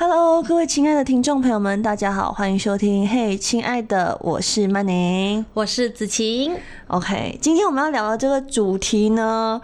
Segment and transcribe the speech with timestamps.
[0.00, 3.08] Hello，各位亲爱的听众朋友们，大家好，欢迎收听。
[3.08, 6.56] 嘿，亲爱的，我是曼宁，我是子晴。
[6.86, 9.60] OK，今天我们要聊的这个主题呢，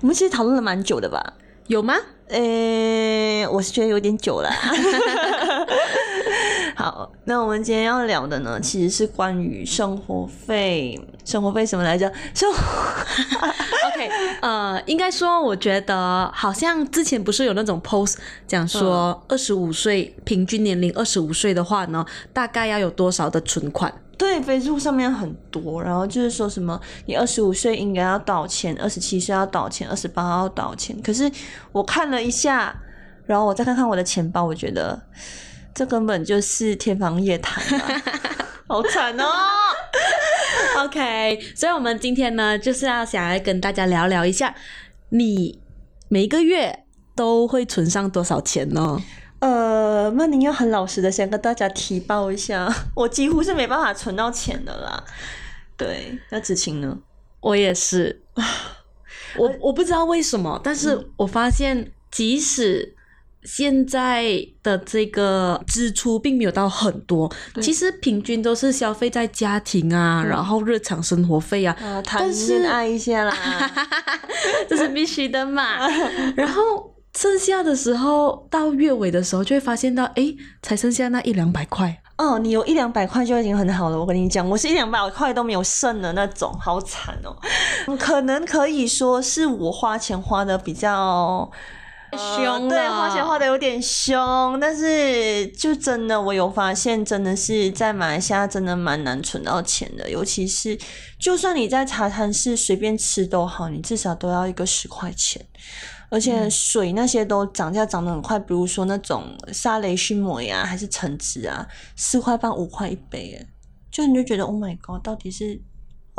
[0.00, 1.34] 我们其实讨论了蛮久的吧？
[1.66, 1.94] 有吗？
[2.28, 4.50] 呃，我是觉得有点久了。
[6.80, 10.98] 好，那我们今天要聊的呢，其实是关于生活费。
[11.26, 12.10] 生活费什么来着？
[12.34, 12.58] 生活
[13.92, 14.08] OK，
[14.40, 18.16] 呃，应该说，我觉得好像之前不是有那种 post
[18.46, 22.02] 讲说，二十五岁平均年龄二十五岁的话呢，
[22.32, 23.92] 大概要有多少的存款？
[24.16, 30.98] 对，Facebook 上面很多，然后就是说什么你二十五岁应该要多少钱，二十七岁要多少钱，二十八要多少钱。
[31.02, 31.30] 可是
[31.72, 32.74] 我看了一下，
[33.26, 34.98] 然后我再看看我的钱包，我觉得
[35.74, 37.62] 这根本就是天方夜谭，
[38.68, 39.24] 好惨哦。
[40.84, 44.54] OK，所以我们今天呢，就是要想来跟大家聊聊一下，
[45.10, 45.60] 你
[46.08, 49.00] 每个月都会存上多少钱呢？
[49.40, 55.02] 呃，那你要很老实的先跟大家提报一下， 我几乎是没办法存到钱的啦。
[55.76, 56.98] 对，那子晴呢？
[57.40, 58.22] 我也是，
[59.36, 62.94] 我我不知道为什么，但是我发现即使
[63.44, 64.24] 现在
[64.62, 73.34] 的这个支出并没有到很多，其实平均都是消费在家庭啊，然后日常生活费啊，谈恋爱一下啦，
[74.68, 75.88] 这是必须的嘛，
[76.36, 76.94] 然后。
[77.12, 80.32] 剩下的时候，到月尾的时候，就会发现到，哎，
[80.62, 82.00] 才剩下那一两百块。
[82.16, 83.98] 哦，你有一两百块就已经很好了。
[83.98, 87.36] 我跟你讲，我是一两百块都没有剩的那种，好惨哦。
[87.98, 91.50] 可能可以说是我花钱花的比较
[92.16, 94.58] 凶，对，花钱花的有点凶。
[94.60, 100.10] 但是就真的，我有发现，真的是在马来西亚真的蛮难存到钱的。
[100.10, 100.78] 尤其是，
[101.18, 105.44] 就算你在茶餐室随便吃都好，你至少都要一个十块钱。
[106.12, 113.46] 而且水那些都涨价涨得很快，比如说那种沙雷熏膜呀，还是橙汁啊，四块半五块一杯，哎，
[113.92, 115.62] 就你就觉得 Oh my God，到底是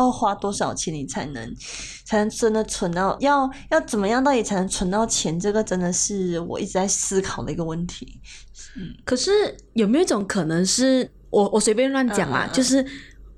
[0.02, 1.56] 要花多少钱你才能
[2.06, 3.18] 才能真的存到？
[3.20, 5.40] 要要怎么样到底才能存到钱？
[5.40, 8.20] 这个真的是我一直在思考的一个问题。
[8.76, 9.32] 嗯，可是
[9.74, 12.50] 有没有一种可能是我我随便乱讲啊？
[12.52, 12.84] 就是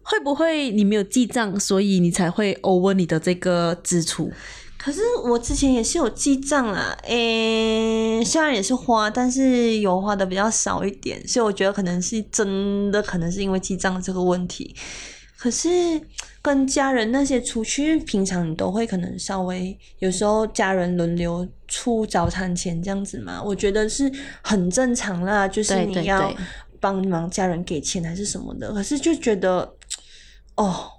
[0.01, 4.31] 会不会你没有记账，所以你才会 over 你的这个支出？
[4.77, 14.75] 可是我之前也是有记账啦，诶，虽然也是花，但是有花的比较少一点，所以我觉得可能是真的，可能是因为记账这个问题。
[15.37, 15.69] 可是
[16.43, 24.11] 跟家人那些出去，平常你都会可能稍微有时候家人轮流出早餐钱这样子嘛，我觉得是
[24.43, 26.31] 很正常啦，就是你要
[26.79, 28.71] 帮忙家人给钱还是什么的。
[28.73, 29.73] 可是就觉得
[30.57, 30.91] 哦，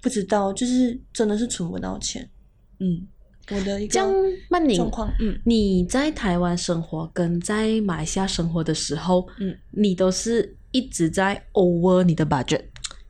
[0.00, 2.30] 不知道，就是真的是存不到钱，
[2.78, 3.06] 嗯。
[3.50, 12.62] 我的一个状况，嗯，你在台湾生活跟在马来西亚生活的时候，嗯，你都是一直在 over 你的 budget，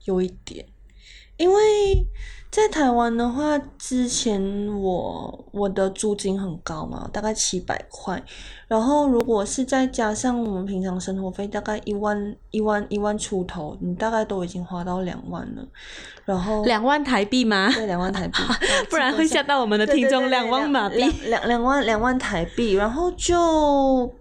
[0.07, 0.67] 有一点，
[1.37, 2.07] 因为。
[2.55, 4.41] 在台湾的话，之前
[4.81, 8.23] 我我的租金很高嘛，大概七百块。
[8.69, 15.67] 然后如果是再加上我们平常生活费，大概一万一万一万出头，你大概都已经花到两万了。
[16.25, 17.69] 然后两万台币吗？
[17.75, 18.39] 对，两万台币，
[18.89, 20.31] 不然会吓到我们的听众。
[20.31, 24.15] 两万马币，两两万两万台币，然后就。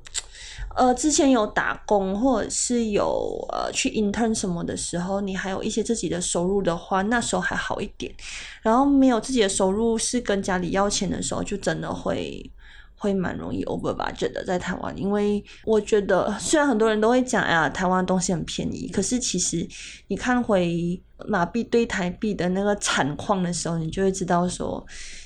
[0.76, 8.14] 呃，之前有打工或者是有呃去 intern 什么的时候，你还有一些自己的收入的话，那时候还好一点。
[8.62, 12.52] 然后没有自己的收入，是跟家里要钱的时候，就真的会。
[12.96, 14.10] 会蛮容易 over 吧？
[14.14, 19.68] 觉得，在台湾，因为我觉得虽然很多人都会讲，呀，台湾东西很便宜，可是其实
[20.08, 20.98] 你看回
[21.28, 24.82] 马币对台币的那个产况的时候，你就会知道说，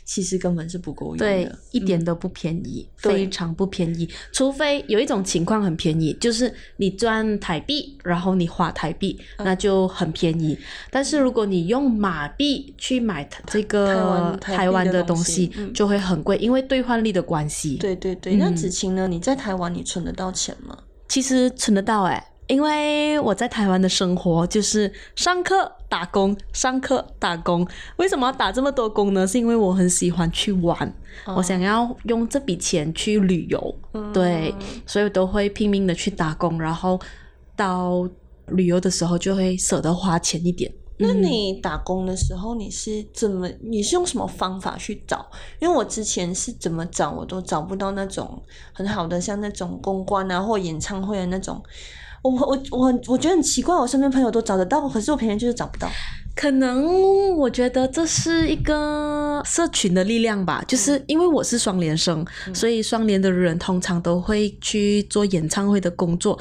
[0.07, 4.09] 其实根本是不够用的，一点都不便宜，非常不便宜。
[4.31, 10.57] 除非有一种情况很便宜，就是你赚台币，然后你花台币，那就很便宜。
[10.89, 17.75] 但是如果你用马币去买这个台湾的东西，就会很贵，因为兑换率的关系。
[17.75, 19.09] 对对对，那子晴呢？
[19.09, 20.77] 你在台湾你存得到钱吗？
[21.09, 27.65] 其实存得到哎，因为我在台湾的生活就是上课打工，上课打工。
[27.95, 29.25] 为什么要打这么多工呢？
[29.25, 30.93] 是因为我很喜欢去玩，
[31.35, 33.75] 我想要用这笔钱去旅游，
[34.13, 34.53] 对，
[34.85, 36.99] 所以都会拼命的去打工，然后
[37.55, 38.07] 到
[38.47, 40.71] 旅游的时候就会舍得花钱一点。
[40.99, 43.47] 那你打工的时候，你是怎么？
[43.61, 45.25] 你是用什么方法去找？
[45.59, 48.41] 因为我之前是怎么找，我都找不到那种
[48.73, 51.63] 很好的，像那种公关啊或演唱会的那种。
[52.21, 55.89] 我我我我觉得很奇怪，我身边朋友都找得到，可是我偏偏就是找不到。
[56.35, 66.37] 可能我觉得这是一个社群的力量吧，就是因为我是双联生，所以双联的人通常都会去做演唱会的工作，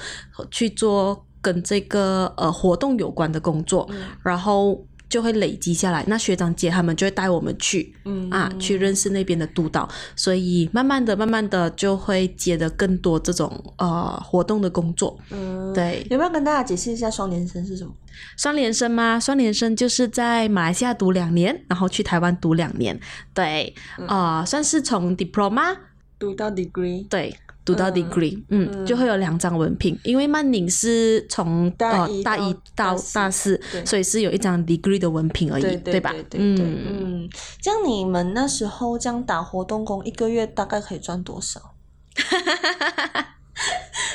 [0.51, 3.89] 去做跟这个呃活动有关的工作，
[4.23, 4.85] 然后。
[5.09, 13.49] 就会累积下来，那学长姐他们就会带我们去，嗯啊，去认识那边的督导，所以慢慢的、慢慢的就会接的更多这种
[13.79, 15.17] 呃活动的工作。
[15.31, 17.93] 嗯，对，有没有跟大家解释一下双联生是什么？
[18.37, 19.21] 双联生吗？
[19.21, 22.99] 双联生就是在马来西亚读两年，然后去台湾读两年，
[23.33, 23.73] 对，
[24.09, 25.77] 啊，算是从 diploma
[26.19, 27.37] 读到 degree，对。
[27.67, 36.15] 读到 degree，嗯，就会有两张文凭，因为曼宁是从大大一到大四，所以是有一张 degree 的文凭而已，对吧？
[36.35, 37.29] 嗯嗯，
[37.61, 41.75] 这样你们那时候这样打活动工，一个月大概可以赚多少？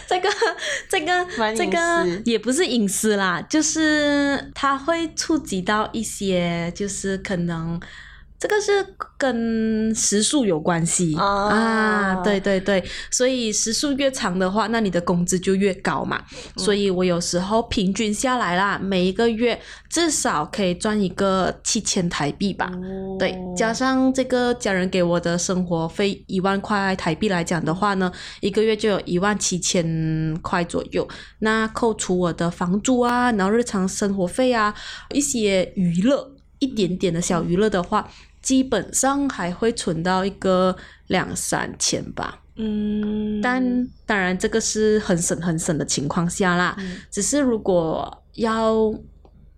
[0.07, 0.29] 这个
[0.89, 7.77] 这个这个也不是隐私啦，就是它会触及到一些，就是可能。
[8.41, 8.71] 这个是
[9.19, 16.19] 跟时数有关系啊，对对对，所以时数越长的话，那你的工资就越高嘛。
[16.57, 22.71] 所以我有时候平均下来啦，每一个月至少可以赚一个七千台币吧。
[23.19, 31.07] 对，加上这个家人给我的生活费一万块台币来讲的话呢，一个月就有一万七千块左右。
[31.37, 34.73] 那扣除我的房租啊，然后日常生活费啊，
[35.13, 38.09] 一些娱乐，一点点的小娱乐的话。
[38.41, 40.75] 基本上还会存到一个
[41.07, 43.63] 两三千吧，嗯，但
[44.05, 46.75] 当然这个是很省很省的情况下啦。
[47.09, 48.75] 只是如果要，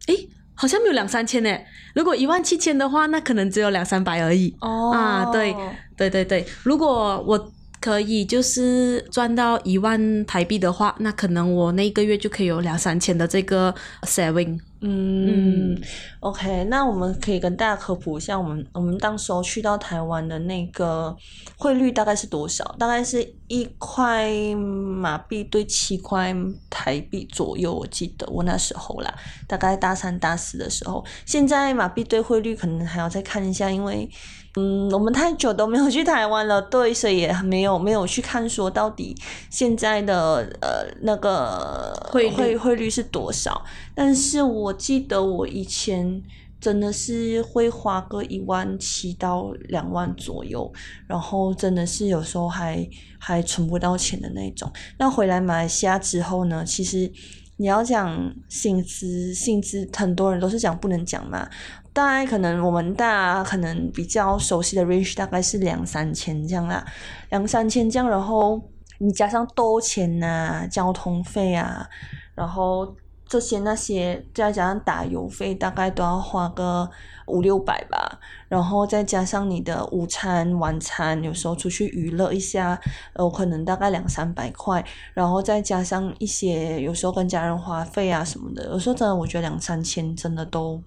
[0.07, 1.49] 诶，好像没有两三千呢。
[1.95, 4.55] 如果一万七千的话，那可能只有两三百而已。
[4.61, 5.55] 哦，啊，对，
[5.95, 7.51] 对对对，如果我。
[7.83, 14.57] 可以，就是赚到一万台币的话，那可能我那一个月就可以有两三千的这个 saving。
[14.79, 15.77] 嗯
[16.21, 21.13] ，OK，那我们可以跟大家科普一下，我们我们当时候去到台湾的那个
[21.57, 22.63] 汇率大概是多少？
[22.79, 26.33] 大概是一块马币兑七块
[26.69, 29.13] 台币左右，我记得我那时候啦，
[29.45, 31.03] 大概大三大四的时候。
[31.25, 34.09] 现在马币兑汇率可能还要再看一下，因为。
[34.55, 39.15] 嗯，我们太久都没有去台湾了，对，所以也没有没有去看说到底
[39.49, 43.65] 现在的呃那个汇汇汇率是多少。
[43.95, 46.21] 但是我记得我以前
[46.61, 50.71] 真的是会花个一万七到两万左右，
[51.07, 54.71] 然后真的是有时候还还存不到钱的那种。
[54.99, 57.11] 那回来马来西亚之后呢，其实
[57.57, 61.49] 你要讲薪资，薪资很多人都是讲不能讲嘛。
[61.93, 66.83] 大概可能我们大家可能比较熟悉的 range 大概是两三千这样啦，
[67.29, 68.59] 两三千这样，然后
[68.97, 71.87] 你加上多钱呐、交通费啊，
[72.33, 72.95] 然后
[73.27, 76.89] 这些那些再加上打油费，大概都要花个
[77.27, 82.79] 五六百吧，然后再加上你的午餐、晚餐，有时候出去娱乐一下，
[83.13, 90.81] 呃，可能大概两三百块，然后再加上一些有时候跟家人花费啊什么的，有时候真的我觉得两三千真的都。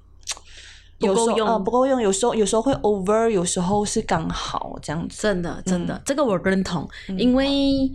[0.99, 2.01] 不够用，不够用。
[2.01, 5.23] 有时候，有时候会 over，有时候是刚好这样子。
[5.23, 6.89] 真的，真的，这个我认同。
[7.17, 7.91] 因为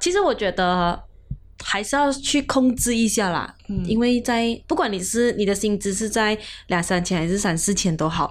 [0.00, 1.02] 其实我觉得
[1.62, 3.54] 还是要去控制一下啦。
[3.68, 3.84] 嗯。
[3.84, 8.30] 因为在不管你是你的薪资是在两三千还是三四千都好，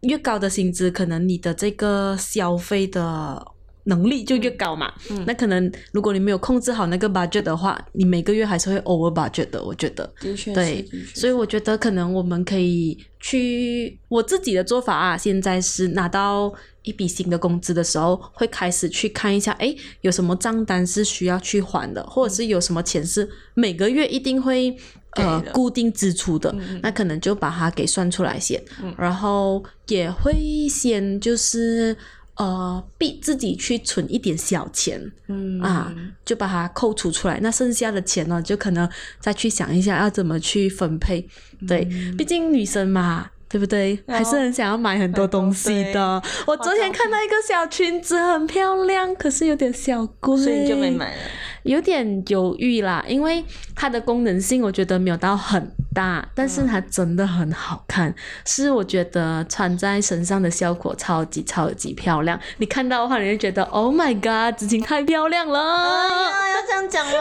[0.00, 3.46] 越高的薪资，可能你的这个消费的。
[3.84, 4.92] 能力就越高嘛，
[5.26, 9.62] 那可能如果你没有控制好那个 budget 的话，你每个月还是会 over budget 的。
[9.62, 10.12] 我觉得，
[10.54, 15.16] 对，所以我觉得可能我们可以去我自己的做法啊。
[15.16, 24.76] 现在是拿到一笔新的工资的时候，会开始去看一下，哎，有什么账单是需要去还的，或者是有什么钱是每个月一定会
[25.16, 28.62] 呃固定支出的，那可能就把它给算出来先，
[28.98, 31.96] 然后也会先就是。
[32.40, 35.94] 呃，逼自己去存一点小钱，嗯啊，
[36.24, 37.38] 就把它扣除出来。
[37.42, 41.28] 那剩下的钱呢，就可能再去想一下要怎么去分配。
[41.68, 41.84] 对，
[42.16, 44.00] 毕竟女生嘛，对不对？
[44.06, 46.22] 还是很想要买很多东西的。
[46.46, 51.22] 我昨天看到一个小裙子，很漂亮，可是有点小贵，所以就没买了。
[51.64, 58.14] 有点犹豫啦，因为它的功能性我觉得没有到很大，但是它真的很好看，
[58.46, 62.40] 是我觉得穿在身上的效果超级超级漂亮。
[62.58, 65.58] 你看到的话，你就觉得 Oh my God，子晴太漂亮了！
[65.58, 67.12] 要这样讲吗？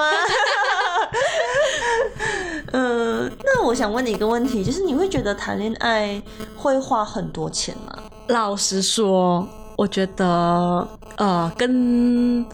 [3.43, 6.21] 那我想问你一个问题，就是你会觉得谈恋爱
[6.55, 7.98] 会花很多钱吗？
[8.27, 12.45] 老实说，我觉得呃，跟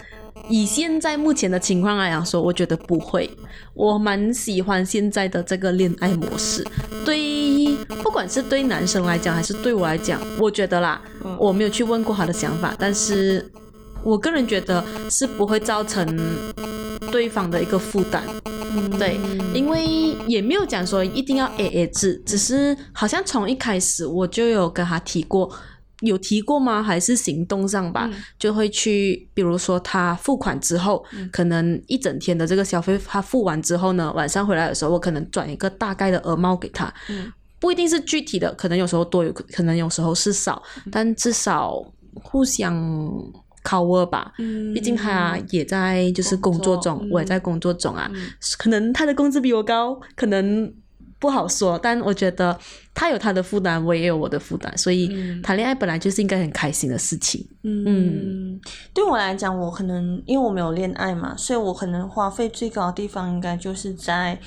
[0.48, 3.30] 以现在目前的情况来讲说，我觉得不会。
[3.74, 6.66] 我蛮喜欢现在的这个恋爱模式，
[7.04, 11.02] 对，不管是对男生来讲还是对我来讲，我觉得啦，
[11.38, 13.46] 我没有去问过他的想法，但是
[14.06, 16.06] 我个人觉得是不会造成
[17.12, 18.24] 对方的一个负担。
[19.00, 19.20] 对，
[19.54, 19.84] 因为
[20.28, 25.50] 也没有讲说一定要 A A 制，只是好像从一开始我就有跟他提过，
[26.02, 26.84] 有提过吗？
[26.84, 28.08] 还是行动上吧，
[28.38, 36.94] 就会去，比如说他付款之后，可能一整天的这个消费他付完之后呢，晚上回来的时候，我可能转一个大概的额帽给他，
[37.60, 41.82] 不一定是具体的，可能有时候多，有可能有时候是少，但至少
[42.22, 42.76] 互相。
[43.66, 48.10] Cover 吧，毕竟他也在就是工作中，我也在工作中啊。
[48.60, 50.72] 可能他的工资比我高，可能
[51.20, 51.80] 不好说。
[51.82, 52.58] 但我觉得
[52.94, 55.10] 他有他的负担，我也有我的负担，所以
[55.42, 57.46] 谈恋爱本来就是应该很开心的事情。
[57.64, 58.60] 嗯，
[58.94, 64.40] 对我来讲，我可能因为我没有恋爱嘛，所以我可能花费最高的地方应该就是在。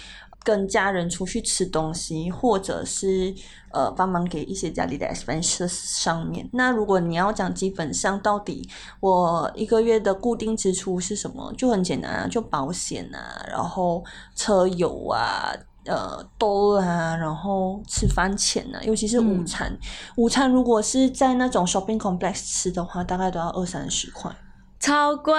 [0.45, 3.35] 跟家人出去吃东西，或者是
[3.71, 6.49] 呃帮忙给一些家里的 expenses 上面。
[6.53, 8.67] 那如果你要讲基本上到底
[9.01, 14.03] 我一个月的固定支出是什么，就很简单啊，就保险啊，然后
[14.35, 15.53] 车油啊，
[15.85, 19.71] 呃都啊，然后吃饭钱啊，尤其是午餐。
[20.17, 24.35] 午餐如果是在那种 shopping complex 吃的话，大概都要二三十块。
[24.81, 25.35] 超贵，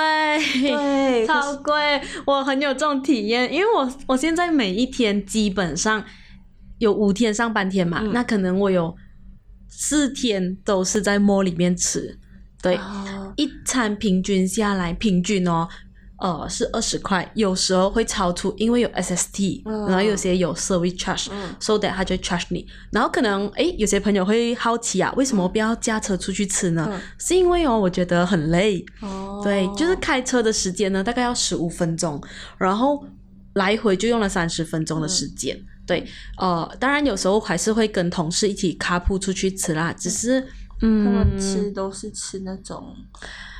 [0.61, 1.73] 对，超贵。
[2.25, 6.03] 我很有这种体验，因为我我现在每一天基本上
[6.77, 8.95] 有五天上半天嘛，那可能我有
[9.67, 12.19] 四天都是在 mall 里面吃，
[12.61, 12.77] 对，
[13.37, 15.67] 一餐平均下来，平均哦。
[16.19, 22.67] 呃，是二十块，有时候会超出，因为有 SST，然后有些有 service charge，so that 他就 charge 你。
[22.91, 27.01] 然后可能，诶，有些朋友会好奇啊，为什么不要驾车出去吃呢？
[27.17, 28.83] 是因为哦，我觉得很累。
[29.01, 29.39] 哦。
[29.41, 32.21] 对，就是开车的时间呢，大概要十五分钟，
[32.57, 33.01] 然后
[33.53, 35.57] 来回就用了三十分钟的时间。
[35.87, 36.05] 对，
[36.37, 40.45] 呃，当然有时候还是会跟同事一起卡铺出去吃啦，只是，
[40.81, 42.93] 嗯，他们吃都是吃那种。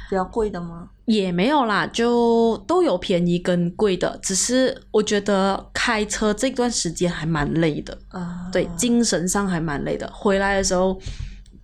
[0.10, 0.90] 比较贵的吗？
[1.06, 4.20] 也没有啦，就都有便宜跟贵的。
[4.24, 10.10] 只是我觉得开车这段时间还蛮累的，啊，对，精神上还蛮累的。
[10.14, 11.00] 回来的时候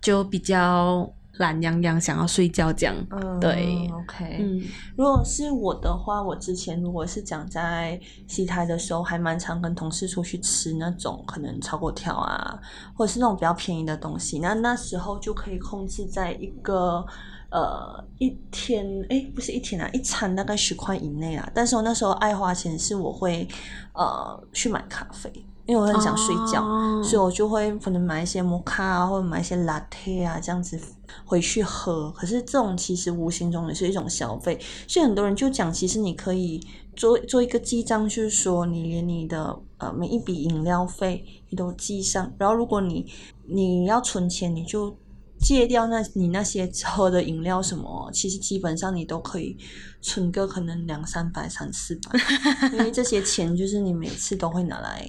[0.00, 2.94] 就比较懒洋洋，想要睡觉这样。
[3.10, 4.36] 嗯，对，OK。
[4.40, 4.62] 嗯，
[4.96, 12.58] 如果是我的话，我之前如果是讲在西台的时候，还蛮常跟同事出去吃那种可能炒粿条啊，
[12.94, 14.38] 或者是那种比较便宜的东西。
[14.38, 17.04] 那那时候就可以控制在一个。
[17.48, 21.48] 呃，一天哎，不是一天啊，一餐大概十块以内啊。
[21.54, 23.46] 但是我那时候爱花钱，是我会
[23.92, 25.32] 呃去买咖啡，
[25.64, 26.62] 因为我很想睡觉，
[27.02, 30.78] 所以我就会可能买一些摩卡啊，或者买一些 latte 啊，这样子
[31.24, 32.10] 回去喝。
[32.10, 36.60] 可是这种其实无形中也是一种消费，所以很多人就讲，其实你可以
[36.96, 43.06] 做做一个记账，就是说你连你的呃每一笔饮料费你都记上，然后如果你
[43.44, 44.96] 你要存钱，你就。
[45.38, 49.56] 戒掉那你那些喝的饮料什么，其实基本上你都可以
[50.00, 52.18] 存个可能两三百、三四百，
[52.72, 55.08] 因为这些钱就是你每次都会拿来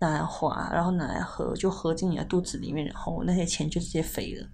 [0.00, 4.46] 拿来花，然后拿来喝，就喝进你的肚子里面，然后那些钱就直接飞了。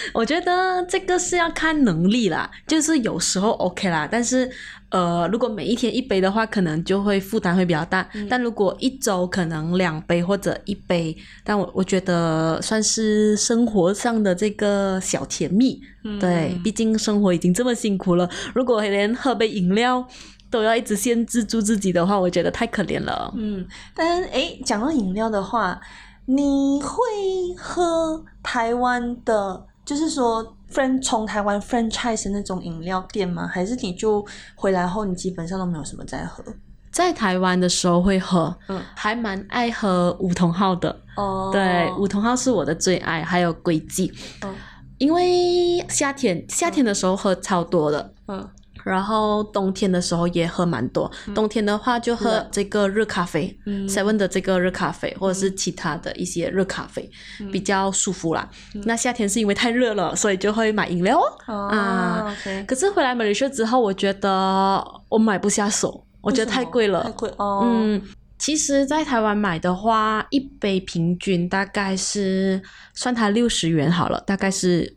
[0.14, 4.50] 我觉得这个是要看能力啦，就是有时候 OK 啦，但是
[4.90, 8.08] 呃，如果每一天一杯的话，可能就会负担会比较大。
[8.28, 15.80] 但如果一周可能两杯或者一杯，但我我觉得算是生活上的这个小甜蜜。
[16.18, 20.04] 对，毕竟生活已经这么辛苦了，如果连喝杯饮料
[20.50, 23.32] 都要一直限制住自己的话，我觉得太可怜了。
[23.36, 25.80] 嗯，但是哎，讲到饮料的话。
[26.26, 27.00] 你会
[27.58, 33.44] 喝台湾的，就是说，friend 从台湾 franchise 那种饮料店吗？
[33.44, 36.44] 还是你就回来后，你基本上都没有什么在喝？
[36.92, 40.96] 在台湾的时候会喝，嗯，还蛮爱喝五桐号的。
[41.16, 44.12] 哦，对，五桐号是我的最爱，还有龟记。
[44.42, 44.54] 嗯，
[44.98, 48.14] 因为夏天夏天的时候喝超多的。
[48.28, 48.48] 嗯。
[48.84, 53.56] 然后冬天的时候也喝蛮多，冬天的话就喝这个热咖啡
[53.88, 57.10] ，seven 的这个热咖啡，或者是其他的一些热咖啡，
[57.52, 58.48] 比较舒服啦。
[58.84, 62.34] 那夏天是因为太热了，所以就会买饮料啊。
[62.66, 67.04] 可是回来马来西亚之后，我觉得我买不下手，我觉得太贵了。
[67.04, 67.62] 太贵哦。
[67.64, 68.02] 嗯，
[68.38, 72.62] 其实，在台湾买的话，一杯平均大概是
[72.94, 74.96] 算它六十元好了，大概是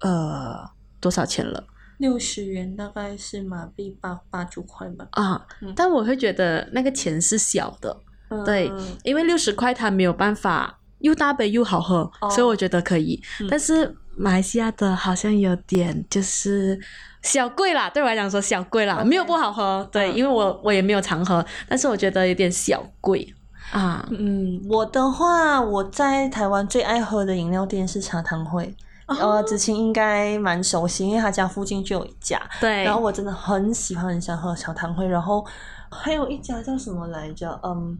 [0.00, 0.68] 呃
[1.00, 1.64] 多少钱了？
[1.98, 5.06] 六十元大概是马币八八九块吧。
[5.12, 5.46] 啊，
[5.76, 7.96] 但我会觉得那个钱是小的，
[8.30, 8.70] 嗯对，
[9.02, 13.20] 因为六十块它没有办法又大杯又好喝，哦所以我觉得可以。
[13.40, 16.78] 嗯但是马来西亚的好像有点就是
[17.22, 23.34] 小贵啦，对我来讲说小贵啦没有不好喝，对，嗯因为我我也没有常喝，但是我觉得有点小贵
[23.72, 24.06] 啊。
[24.10, 28.74] 嗯，我的话，我在台湾最爱喝的饮料店是茶汤会。
[29.06, 32.40] 哦呃，子晴应该蛮熟悉，因为他家附近就有一家。
[32.60, 35.44] 对，然后我真的很喜欢很喜欢喝小糖会，然后
[35.90, 37.60] 还有一家叫什么来着？
[37.62, 37.98] 嗯，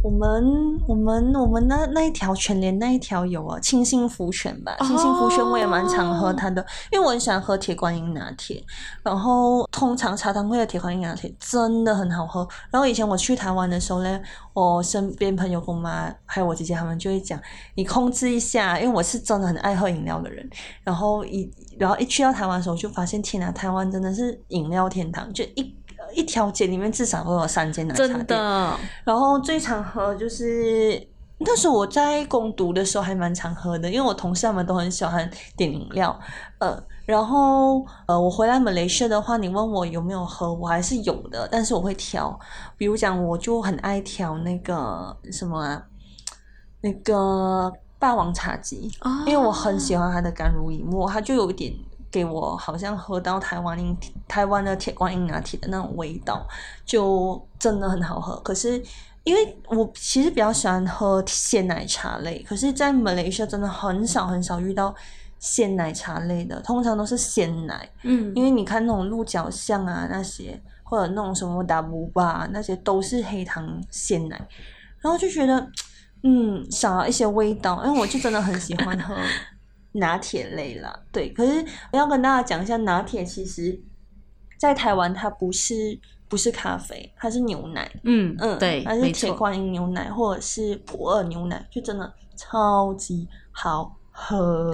[0.00, 8.64] 我们我们我们那那一条全联那一条有啊，清新福泉吧，清新福泉我也蛮常喝它的，因为我很喜欢喝铁观音拿铁。
[9.02, 12.46] 然后通常茶汤会的铁观音拿铁真的很好喝。
[12.70, 14.20] 然后以前我去台湾的时候呢，
[14.52, 17.38] 我身边朋友跟我妈还有我姐姐他们就会讲，
[17.74, 20.48] 你控制一下，因为我是真的很爱喝饮料的人。
[20.84, 25.74] 然后一然后一去到台湾的时候，就发现天啊，台湾真的是饮料天堂，就一
[26.12, 28.16] 一条街里面至少会有三间奶茶店。
[28.16, 31.06] 真的，然后最常喝就是
[31.38, 36.18] 那时候我在攻读的时候还蛮常喝的，因为我同事他们都很喜欢点饮料，
[36.58, 42.38] 呃，然后呃我回来马来西亚的话，你问我有没有喝，我还是有的，但是我会挑，
[42.76, 45.82] 比如讲我就很爱挑那个什么啊，
[46.80, 51.72] 那个霸王茶姬，哦因为我很喜欢它的甘如饮沫，它就有一点
[52.10, 53.96] 给我好像喝到台湾饮
[54.26, 56.46] 台湾的铁观音拿铁的那种味道，
[56.84, 58.38] 就真的很好喝。
[58.40, 58.82] 可是
[59.24, 64.94] 因为我其实比较喜欢喝鲜奶茶类，可是，在马来西亚真的很少很少遇到
[65.38, 67.88] 鲜奶茶类的，通常都是鲜奶。
[68.04, 74.48] 嗯因为你看那种鹿角巷啊那些，或者那种什么达姆吧那些都是黑糖鲜奶，
[75.00, 75.70] 然后就觉得
[76.22, 79.14] 嗯少了一些味道，因为我就真的很喜欢喝
[79.92, 80.98] 拿铁类啦。
[81.10, 83.80] 对，可是我要跟大家讲一下，拿铁其实
[84.58, 87.90] 在台湾它不是不是咖啡，它是牛奶。
[88.04, 89.10] 嗯嗯，对，它是。
[89.12, 94.72] 铁观音牛奶或者是普洱牛奶，就真的超级好喝。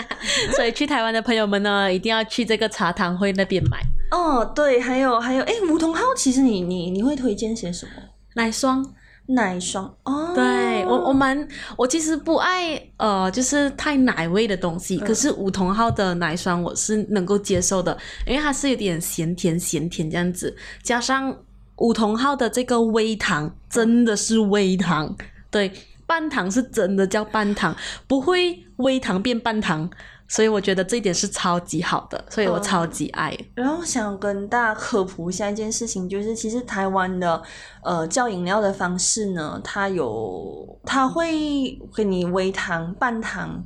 [0.56, 3.80] 所以去台湾的朋友们呢，一定要去这个茶汤会那边买
[4.10, 7.92] 哦，对，还有还有，哎，梧桐号，其实你你你会推荐些什么？
[8.34, 8.94] 奶霜。
[9.26, 10.44] 奶霜哦，对
[10.84, 14.96] 我，我蛮，我其实不爱呃，就是太奶味的东西。
[14.98, 21.36] 嗯可是梧桐号的奶霜我是能够接受的，因为它是有点咸甜咸甜这样子，加上
[21.76, 25.14] 梧桐号的这个微糖真的是微糖，
[25.50, 25.72] 对，
[26.06, 29.90] 半糖是真的叫半糖，不会微糖变半糖，
[30.26, 33.36] 所以我觉得这一点是超级好的，所以我嗯超级爱。
[33.54, 37.42] 然后想跟大家科普一下一件事情，就是其实台湾的
[37.82, 43.62] 呃叫饮料的方式呢，它有它会给你微糖、半糖、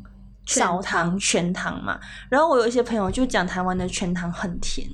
[0.47, 1.99] 少糖、全糖嘛。
[2.29, 4.87] 然后我有一些朋友就讲台湾的全糖很甜，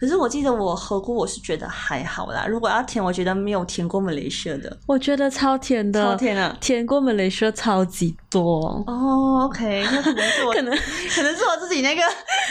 [0.00, 2.46] 可是我记得我喝过，我是觉得还好啦。
[2.48, 6.56] 如果要甜，我觉得没有甜过马来西亚的，我觉得超甜的，超甜啊！
[6.58, 8.82] 甜过马来西亚超级多。
[8.86, 12.02] 哦，OK，那可能是我 可能可能是我自己那个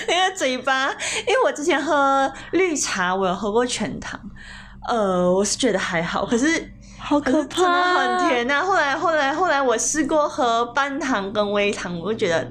[0.07, 0.89] 那个嘴巴，
[1.27, 4.19] 因为我之前喝绿茶，我有喝过全糖，
[4.87, 12.47] 呃，我是觉得还好，可是好可可真的怕，很甜呐、后来后来后来我试过喝半糖跟微糖，我就觉得，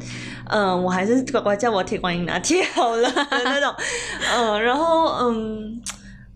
[0.48, 3.08] 嗯、我还是乖乖叫我铁观音拿铁好了
[3.44, 3.74] 那种，
[4.36, 5.80] 嗯、然后嗯，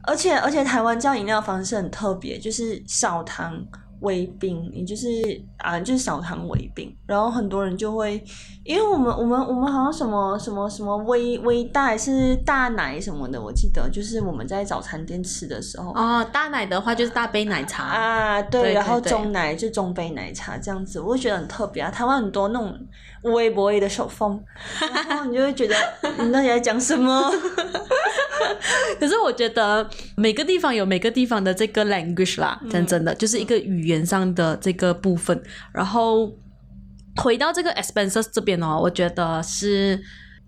[0.05, 3.63] 而且而且台湾叫饮料方式很特别，就是少糖。
[4.03, 5.07] 微冰，也就是
[5.59, 8.21] 啊，就是少糖微冰，然后很多人就会，
[8.65, 21.89] 因为我们我们我们好像什么什么什么微微大还是大奶什么的，我记得就是我们在早餐店吃的时候，哦，大奶的话就是大杯奶茶，啊，对，对然后中奶就中杯奶茶这样子，我就觉得很特别啊。
[21.89, 22.77] 台湾很多那种
[23.23, 24.43] 微博的手风，
[25.09, 25.75] 然后你就会觉得
[26.19, 27.31] 你到底在讲什么？
[28.99, 35.41] 可是我觉得每个地方有每个地方的这个 language 啦，真的，就是一个语言上的这个部分。
[35.73, 36.31] 然后
[37.17, 40.01] 回到这个 expenses 这边哦，我觉得是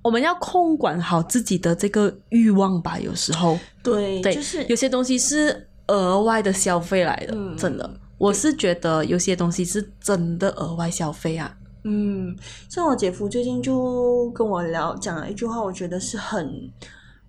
[0.03, 2.99] 我们要控管好自己的这个欲望吧。
[2.99, 7.89] 有时候，对，对，就是有些东西是额外的消费来的，嗯真的。
[8.19, 11.53] 我是觉得有些东西是真的额外消费啊，
[11.85, 12.35] 嗯，
[12.71, 16.73] 像我姐夫最近就跟我聊讲了一句话，我觉得是很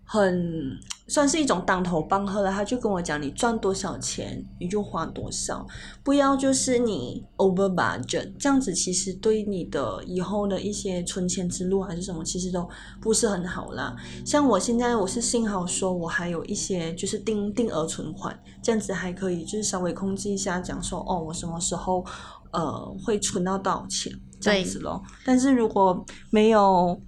[0.06, 0.72] 很
[1.08, 2.50] 算是一种当头棒喝了。
[2.50, 5.68] 他就跟我讲，你赚多少钱你就花多少，
[6.04, 12.66] 不要就是你 over budget，这样子其实对你的以后的一些存钱之路还是什么，其实都
[13.02, 13.94] 不是很好啦。
[14.26, 22.06] 像我现在我是幸好说我还有一些就是定定额存款，这样子还可以就是稍微控制一下，讲说哦我什么时候
[22.52, 24.12] 呃会存到多少钱
[24.46, 25.04] 这样子咯。
[25.24, 27.02] 但是如果没有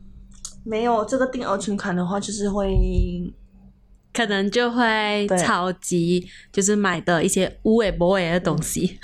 [0.64, 2.76] 没有这个定额存款的话，就是会
[4.14, 8.98] 可能就会对超级就是买的一些无尾不尾的东西。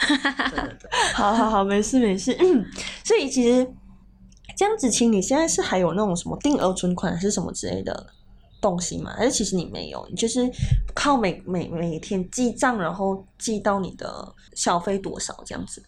[1.13, 2.35] 好好好，没事没事。
[2.39, 2.65] 嗯，
[3.05, 3.65] 所以其实
[4.57, 8.07] 这样子，请你现在是还有那种什么定额存款还是什么之类的
[8.59, 9.13] 东西吗？
[9.15, 10.49] 还是其实你没有，你就是
[10.95, 15.83] 靠每每每天记账，然后记到你的消费多少这样子？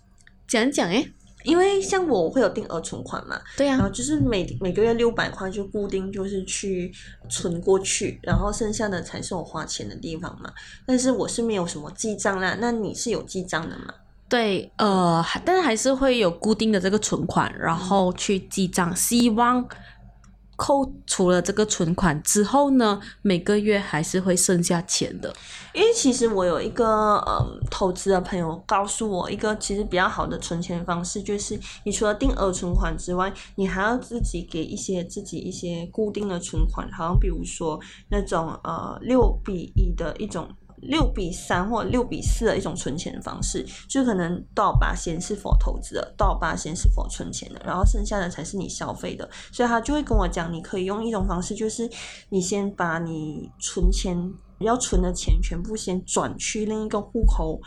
[0.47, 1.11] 讲讲诶，
[1.45, 6.91] 因为像我会有定额存款嘛，对呀、然后就是每每个月六百块就固定就是去
[7.29, 10.51] 存过去，然后剩下的才是我花钱的地方嘛。
[10.85, 13.93] 但是我是没有什么记账啦，那你是有记账的吗？
[14.27, 19.63] 对，呃，但是还是会有固定的这个存款，然后去记账，希望
[20.55, 25.33] 扣除了这个存款之后呢，每个月还是会剩下钱的。
[25.73, 40.47] 因为其实我有一个嗯投资的朋友告诉我，一个其实比较好的存钱方式，就是你除了定额存款之外，你还要自己给一些自己一些固定的存款，好像比如说那种呃六比一的一种。
[40.77, 49.29] 六比三或六比四的一种存钱方式，就可能到八先是否投资的，到八先是否存钱的，然后剩下的才是你消费的。
[49.51, 51.89] 所以他就会跟我讲，你可以用一种方式，就是
[52.29, 54.17] 你先把你存钱
[54.59, 57.59] 要存的钱全部先转去另一个户口，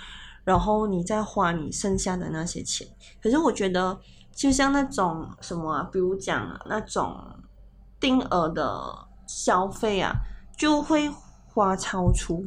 [0.44, 2.86] 然后你再花你剩下的那些钱。
[3.22, 3.98] 可是我觉得，
[4.34, 7.16] 就像那种什么啊，比如讲那种
[7.98, 8.80] 定额的
[9.26, 10.12] 消费啊，
[10.56, 11.10] 就会
[11.52, 12.46] 花超出。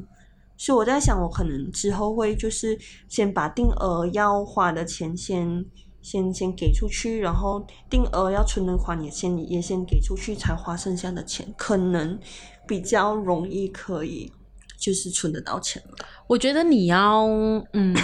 [0.62, 2.78] 所以我在想，我可能之后会就是
[3.10, 5.66] 先把定额要花的钱先
[6.04, 12.16] 先先给出去，然后定额要存的款也先也先给出去，才花剩下的钱，可能
[12.68, 14.32] 比较容易可以
[14.78, 16.06] 就是存得到钱吧。
[16.28, 17.26] 我觉得你要，
[17.74, 17.96] 嗯，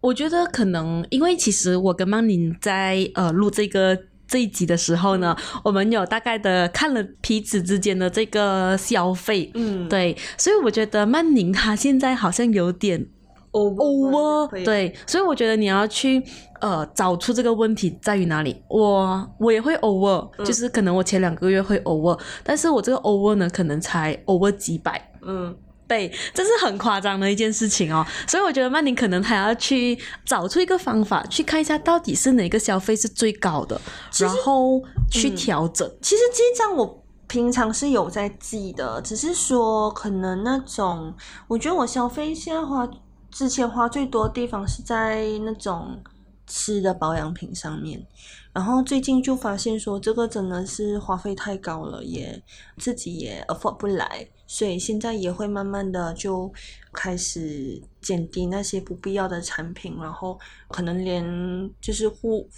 [0.00, 3.94] 我觉得可能因为其实我跟曼宁在呃录这个
[4.30, 13.04] 这一集的时候呢，我们有大概的看了彼此之间的这个消费，嗯，对，所以我觉得曼宁她现在好像有点
[13.50, 16.22] over，会，对，所以我觉得你要去
[16.60, 18.62] 呃找出这个问题在于哪里。
[18.68, 20.46] 我我也会 over，、嗯。
[20.46, 25.10] 就是可能我前两个月会 over，但是我这个 over 呢，可能才 over 几百。
[25.22, 25.52] 嗯，
[25.90, 33.80] 对，这是很夸张的一件事情哦，所以我觉得曼宁可能还要去找出一个方法，去看一下到底是哪个消费是最高的，
[34.20, 35.90] 然后去调整。
[36.00, 41.12] 其实记账我平常是有在记的，只是说可能那种，
[41.48, 42.88] 我觉得我消费现在花
[43.32, 46.00] 之前花最多的地方是在那种
[46.46, 48.06] 吃的保养品上面，
[48.52, 52.40] 然后最近就发现说这个真的是花费太高了，也
[52.78, 56.52] 自己也 afford 不来，所以现在也会慢慢的就
[56.92, 60.36] 开始减低那些不必要的产品，然后
[60.66, 62.48] 可能连就是护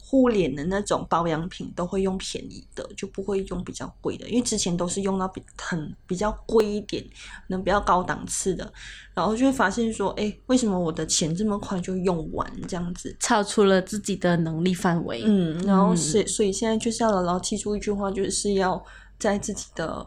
[0.00, 7.04] 护脸的那种保养品都会用便宜的，就不会用比较贵的，因为之前都是用到比很比较贵一点，
[7.48, 8.72] 能比较高档次的，
[9.12, 13.16] 然后就会发现说，哎，为什么我的钱这么快就用完这样子？
[13.18, 15.24] 超出了自己的能力范围。
[15.26, 18.80] 嗯，然后嗯所以所以现在就是要牢牢记住一句话，就是要
[19.18, 20.06] 在自己的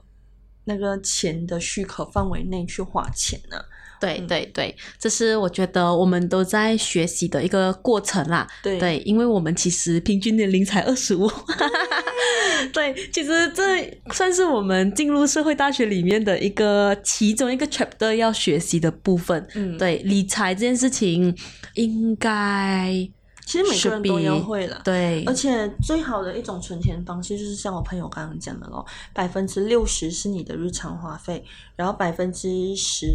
[0.65, 3.63] 那个钱的许可范围内去花钱啊。
[3.97, 8.45] 对嗯对对，这是我觉得我们都在学习的一个过程啦。
[8.61, 11.31] 对对，因为我们其实平均年龄才二十五。
[12.73, 13.63] 对，其实这
[14.11, 19.47] 算是我们进入社会大学里面的一个其中一个 chapter 要学习的部分。
[19.55, 21.33] 嗯，，对，理财这件事情
[21.75, 23.09] 应该
[23.45, 24.81] 其实每个人都要会了。
[24.83, 33.07] 对而且最好的一种存钱方式就是像我朋友刚刚讲的咯，百分之六十是你的日常花费，然后百分之十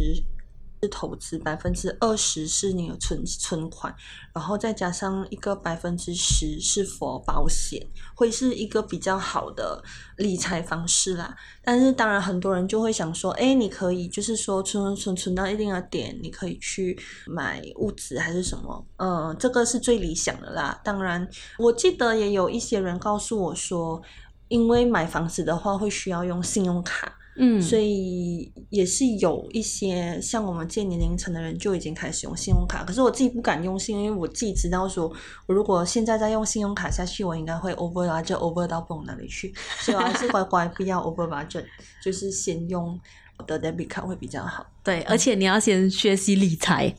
[0.81, 3.93] 是投资，百分之二十是你的存存款，
[4.33, 9.83] 然后再加上一个百分之十是否保险，会是一个比较好的
[10.17, 11.35] 理财方式啦。
[11.63, 20.79] 但是当然很多人就会想说，哎，你可以就是说存存存存到一定的点，你可以去买物质还是什么，嗯，这个是最理想的啦。
[20.83, 21.27] 当然，
[21.59, 24.01] 我记得也有一些人告诉我说，
[24.47, 32.83] 因为买房子的话会需要用信用卡，嗯，所以也是有一些像我们这年龄层的人就已经开始用信用卡。
[32.83, 35.11] 可是我自己不敢用信，因为我自己知道说，
[35.47, 39.51] 我如果现在再用信用卡下去，我应该会 over 啊，就 over 到不那里去。
[39.79, 41.65] 所以我还是乖乖不要 over budget，
[42.03, 42.99] 就是先用
[43.41, 44.65] 的 debit 卡会比较好。
[44.83, 46.93] 对，而且你要先学习理财，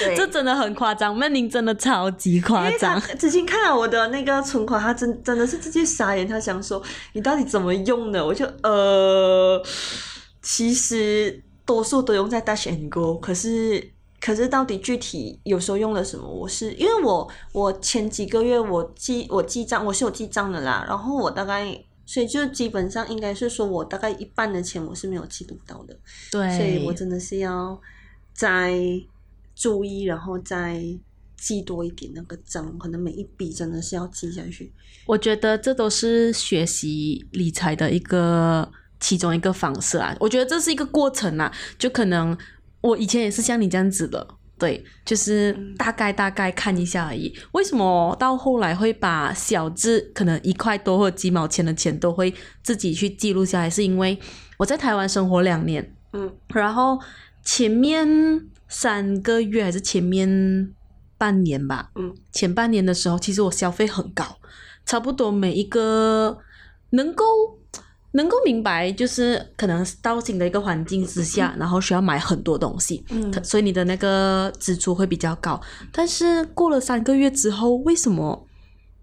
[0.00, 1.16] 对 这真的很夸张。
[1.16, 6.82] 曼宁真的超级夸张，之前看到我的那个存款，他真真的是直接傻眼，他想说
[7.14, 8.24] 你到底怎么用的？
[8.24, 9.62] 我就呃，
[10.42, 16.28] 其实多数都用在 Dash and Go，可是可是到底具体有时候用了什么？
[16.28, 21.66] 我是因为我我前几个月我记我记账我是有记账的啦，然后我大概
[22.06, 25.98] 所以就基本上应该是说我大概一半的钱我是没有记录到的，
[26.30, 27.78] 对，所以我真的是要
[28.32, 28.80] 再
[29.54, 30.82] 注意，然后再
[31.36, 34.72] 记多一点那个账，可能每一笔真的是要记下去。
[35.04, 40.16] 我觉得这都是学习理财的一个其中一个方式啊。
[40.20, 42.36] 我觉得这是一个过程啊，就可能
[42.80, 44.26] 我以前也是像你这样子的。
[44.58, 47.34] 对，就是大概大概看一下而已。
[47.52, 53.68] 为什么到后来会把小字可能一块多或几毛钱的钱都会自己去记录下来？
[53.68, 54.18] 是因为
[54.56, 56.98] 我在台湾生活两年，嗯，然后
[57.44, 58.08] 前面
[58.68, 60.72] 三个月还是前面
[61.18, 64.38] 半年吧，嗯，前半年的时候，其实我消费很高，
[64.86, 66.38] 差不多每一个
[66.90, 67.24] 能够。
[68.16, 75.60] 能够明白，就是可能到新的一个环境之下，然后需要买很多东西，嗯所以你的那个支出会比较高。
[75.92, 78.46] 但是过了三个月之后，为什么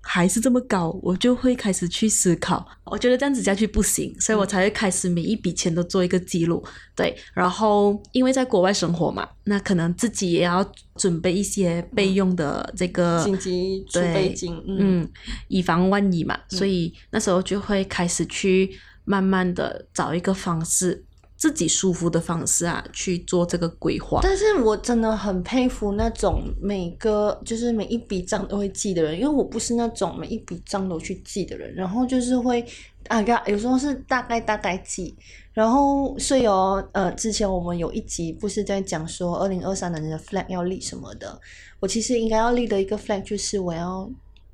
[0.02, 1.00] 还是这么高？
[1.02, 6.62] 我就会开始去思考，我觉得这样子下去不行，所以我才会开始每一笔钱都做一个记录。
[6.96, 10.66] 对，然后因为在国外生活嘛，那可能自己也要
[10.98, 15.10] 准备一些备用的这个紧急储备金，嗯嗯，
[15.48, 21.04] 以防万一嘛，所以那时候就会开始去慢慢的找一个方式，
[21.36, 24.20] 自己舒服的方式啊，去做这个规划。
[24.24, 32.66] 但是我真的很佩服那种每个就是每一笔账都会记的人，因为我不是那种每一笔账都去记的人，然后就是会
[33.08, 35.14] 啊，有时候是大概大概记，
[35.52, 41.38] 然后所以哦，呃，之前我们有一集不是在讲说二零二三年的 flag 要立什么的，
[41.82, 44.10] 我其实应该要立的一个 flag 就是我要。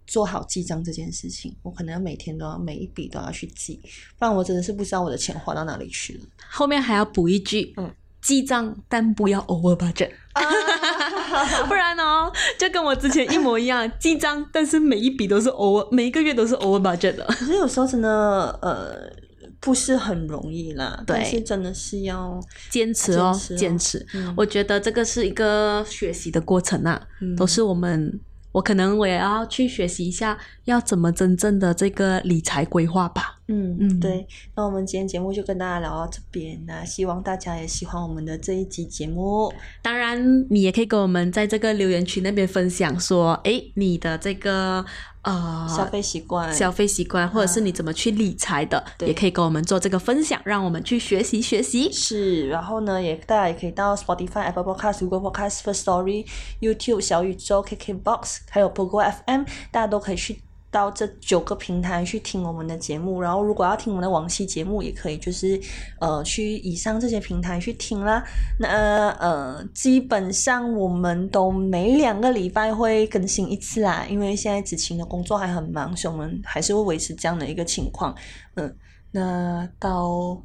[0.09, 3.79] 做好记账这件事情，我可能每天都要每一笔都要去记，
[4.17, 6.21] 不然我真的是不知道我的钱花到哪里去了。
[6.49, 10.09] 后面还要补一句，嗯，记账但不要 over budget，
[11.69, 17.25] 不然哦，就跟我之前一模一样，记账但是每一笔都是 over，每一个月都是 over budget 的。
[17.25, 19.11] 可是有时候真的呃
[19.59, 21.17] 不是很容易啦，对。
[21.17, 23.57] 但是真的是要坚持哦，坚持哦。
[23.57, 24.07] 坚持。
[24.15, 24.33] 嗯。
[24.35, 27.35] 我觉得这个是一个学习的过程啊，嗯。
[27.35, 28.19] 都是我们，
[28.53, 33.38] 我可能我也要去学习一下，要怎么真正的这个理财规划吧。
[33.49, 34.25] 嗯嗯对。
[34.55, 39.51] 那我们今天节目就跟大家聊到这边，那希望大家也喜欢我们的这一集节目。
[39.81, 44.85] 当然，你也可以跟我们在这个留言区那边分享说，诶，你的这个
[45.23, 51.91] 呃消费习惯，消费习惯，或者是你怎么去理财的，对也可以跟我们做这个分享，让我们去学习学习。
[51.91, 56.25] 是，然后呢，也大家也可以到 Spotify、Apple Podcast、Google Podcast、First Story、
[56.61, 60.39] YouTube、小宇宙、KKBox，还有 Pogo FM，大家都可以去
[60.71, 63.21] 到这九个平台去听我们的节目。
[63.21, 65.59] 然后，如果要听我们的往期节目，也可以就是
[65.99, 68.23] 呃去以上这些平台去听啦。
[68.59, 78.15] 那呃，基本上我们都每两个礼拜会更新一次啦，因为现在子晴的工作还很忙，所以我们还是会维持这样的一个情况。
[78.55, 78.75] 嗯，
[79.11, 80.41] 那到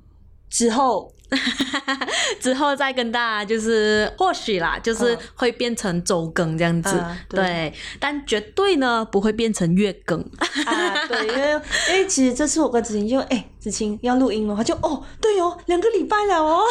[0.48, 1.12] 之后。
[2.40, 10.20] 之后再跟大家就是或许啦，就是嗯会变成周更这样子，啊对对，但绝对呢不会变成月更。
[10.66, 16.62] 啊，对，因为因为其实这次我跟子晴就哎，子晴要录音了，他就哦，对哦，两个礼拜了哦，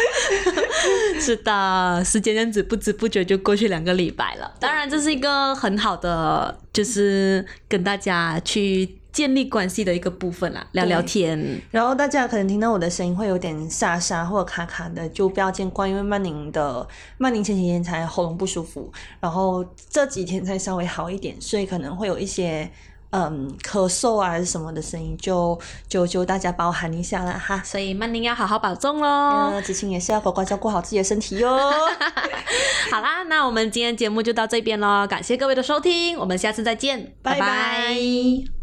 [1.20, 4.52] 是的，时间这样子不知不觉就过去两个礼拜了。
[4.60, 11.60] 当然，这是一个很好的，就是跟大家去建立关系的一个部分啦，聊聊天。
[11.70, 16.86] 然后大家可能听到我的声音会有点沙沙或者卡卡的，就不要见怪，因为曼宁的
[17.18, 22.70] 曼宁前几天才喉咙不舒服，然后这几天才稍微好一点，所以可能会有一些
[23.10, 27.60] 嗯咳嗽啊还是什么的声音，就就就大家包涵一下啦哈。
[27.64, 29.50] 所以曼宁要好好保重喽。
[29.52, 31.50] 呃，子晴也是要乖乖照顾好自己的身体哟。
[32.90, 38.59] 好啦，那我们今天节目就到这边喽，感谢各位的收听，我们下次再见，拜拜拜